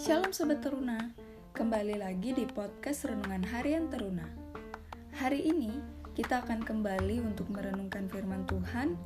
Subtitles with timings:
[0.00, 1.12] Shalom Sobat Teruna,
[1.52, 4.24] kembali lagi di podcast Renungan Harian Teruna.
[5.12, 5.76] Hari ini
[6.16, 8.96] kita akan kembali untuk merenungkan firman Tuhan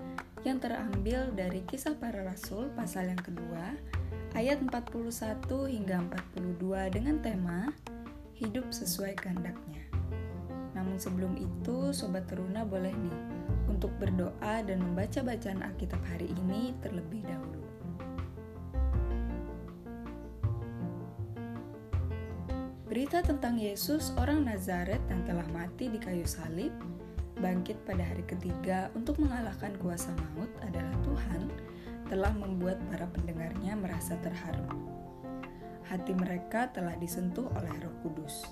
[0.47, 3.75] yang terambil dari kisah para rasul pasal yang kedua,
[4.39, 5.99] ayat 41 hingga
[6.31, 6.63] 42
[6.95, 7.75] dengan tema
[8.39, 9.83] Hidup sesuai kehendaknya.
[10.79, 13.19] Namun sebelum itu, Sobat Teruna boleh nih
[13.67, 17.64] untuk berdoa dan membaca bacaan Alkitab hari ini terlebih dahulu.
[22.95, 26.71] Berita tentang Yesus, orang Nazaret yang telah mati di kayu salib,
[27.43, 31.51] bangkit pada hari ketiga untuk mengalahkan kuasa maut adalah Tuhan,
[32.07, 34.71] telah membuat para pendengarnya merasa terharu.
[35.91, 38.47] Hati mereka telah disentuh oleh Roh Kudus.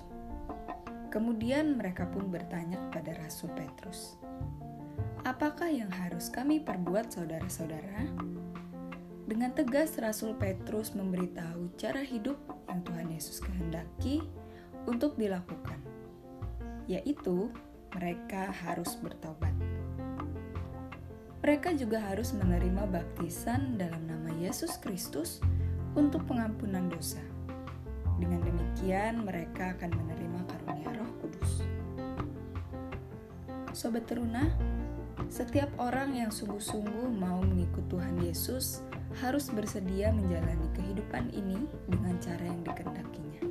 [1.07, 4.19] Kemudian mereka pun bertanya kepada Rasul Petrus,
[5.23, 8.11] "Apakah yang harus kami perbuat, saudara-saudara?"
[9.33, 12.37] Dengan tegas, Rasul Petrus memberitahu cara hidup
[12.69, 14.21] yang Tuhan Yesus kehendaki
[14.85, 15.81] untuk dilakukan,
[16.85, 17.49] yaitu
[17.97, 19.49] mereka harus bertobat.
[21.41, 25.41] Mereka juga harus menerima baptisan dalam nama Yesus Kristus
[25.97, 27.25] untuk pengampunan dosa.
[28.21, 31.65] Dengan demikian, mereka akan menerima karunia Roh Kudus.
[33.73, 34.45] Sobat Teruna,
[35.25, 38.85] setiap orang yang sungguh-sungguh mau mengikut Tuhan Yesus
[39.21, 43.43] harus bersedia menjalani kehidupan ini dengan cara yang dikehendakinya.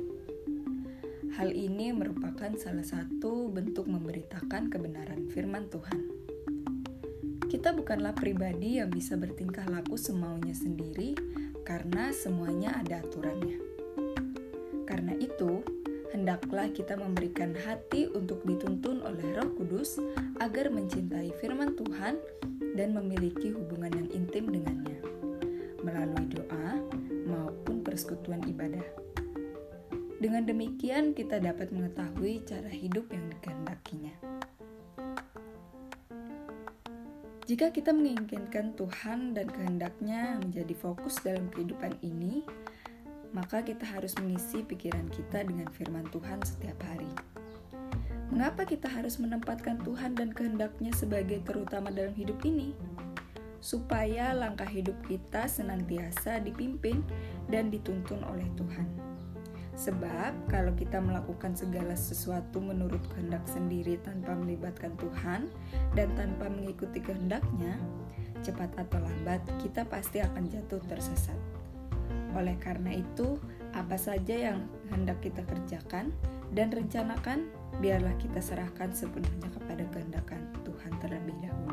[1.39, 5.99] Hal ini merupakan salah satu bentuk memberitakan kebenaran firman Tuhan.
[7.47, 11.13] Kita bukanlah pribadi yang bisa bertingkah laku semaunya sendiri
[11.65, 13.57] karena semuanya ada aturannya.
[14.85, 15.65] Karena itu,
[16.13, 19.97] hendaklah kita memberikan hati untuk dituntun oleh Roh Kudus
[20.37, 22.21] agar mencintai firman Tuhan
[22.77, 24.92] dan memiliki hubungan yang intim dengannya
[27.93, 28.81] persekutuan ibadah.
[30.17, 34.15] Dengan demikian, kita dapat mengetahui cara hidup yang dikehendakinya.
[37.45, 42.41] Jika kita menginginkan Tuhan dan kehendaknya menjadi fokus dalam kehidupan ini,
[43.29, 47.11] maka kita harus mengisi pikiran kita dengan firman Tuhan setiap hari.
[48.33, 52.73] Mengapa kita harus menempatkan Tuhan dan kehendaknya sebagai terutama dalam hidup ini?
[53.63, 56.99] Supaya langkah hidup kita senantiasa dipimpin
[57.47, 59.13] dan dituntun oleh Tuhan.
[59.73, 65.49] Sebab, kalau kita melakukan segala sesuatu menurut kehendak sendiri tanpa melibatkan Tuhan
[65.97, 67.79] dan tanpa mengikuti kehendaknya,
[68.43, 71.39] cepat atau lambat kita pasti akan jatuh tersesat.
[72.37, 73.39] Oleh karena itu,
[73.73, 74.61] apa saja yang
[74.93, 76.13] hendak kita kerjakan
[76.53, 77.49] dan rencanakan,
[77.81, 80.29] biarlah kita serahkan sepenuhnya kepada kehendak
[80.61, 81.72] Tuhan terlebih dahulu.